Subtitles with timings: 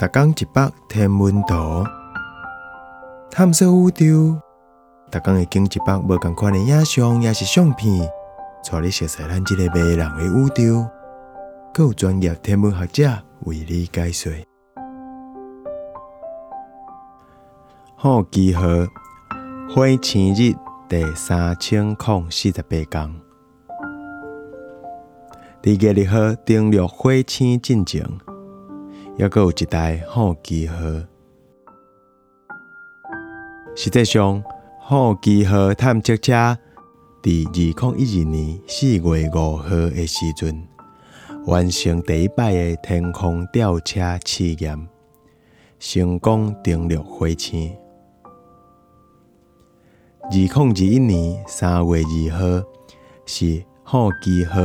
[0.00, 1.84] 逐工一百天文图，
[3.30, 4.40] 探索宇宙。
[5.10, 8.08] 逐工会经一百无共款的影像，也是相片，
[8.64, 10.88] 带你熟悉咱即个迷人的宇宙。
[11.74, 13.10] 更有专业天文学者
[13.40, 14.32] 为你解说。
[17.94, 18.62] 好记号，
[19.68, 20.56] 火星日
[20.88, 23.20] 第三千零四十八天。
[25.62, 28.00] 伫月二号登陆火星进程，
[29.20, 30.76] 还阁有一台好机号。
[33.76, 34.42] 实际上，
[34.78, 36.32] 好机号探测车
[37.22, 40.66] 伫二零一二年四月五号的时阵，
[41.44, 44.88] 完成第一摆的天空吊车试验，
[45.78, 47.76] 成功登陆火星。
[50.22, 52.66] 二零二一年三月二号
[53.26, 54.60] 是好机号。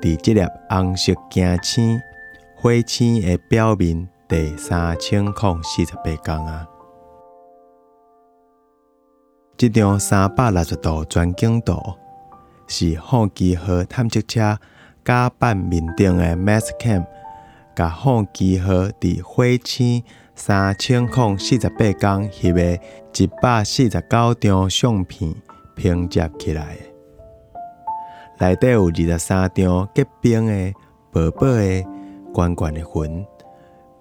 [0.00, 2.00] 伫即粒红色行星
[2.60, 6.66] 火星的表面第三千零四十八天啊！
[9.56, 11.80] 这张三百六十度全景图
[12.66, 14.58] 是好奇号探测车
[15.04, 17.06] 甲板面顶的 Masscam，
[17.76, 20.02] 甲好奇号伫火星
[20.34, 22.80] 三千零四十八天翕的
[23.16, 25.32] 一百四十九张相片
[25.76, 26.76] 拼接起来。
[28.40, 30.74] 内底有二十三张结冰的
[31.12, 31.86] 薄薄的
[32.38, 33.26] 圆圆的云，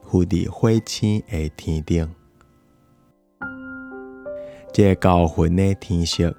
[0.03, 2.13] 浮伫火星的天顶。
[4.71, 6.31] 这高云的天色，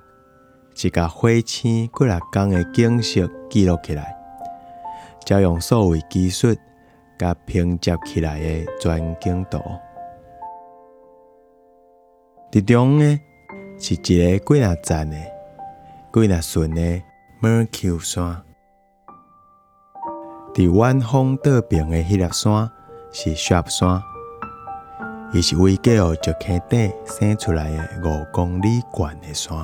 [0.76, 4.16] 是甲火星几六天的景色记录起来，
[5.26, 6.54] 再用数位技术
[7.18, 9.60] 甲拼接起来的全景图。
[12.52, 13.20] 其中呢，
[13.76, 15.16] 是一个几若赞的、
[16.12, 17.02] 几若顺的。
[17.40, 18.42] Mercury 山，
[20.58, 22.68] 伫远方岛边的迄粒山
[23.12, 24.02] 是雪山，
[25.32, 29.56] 伊是为过着就坑底生出来的五公里悬的山。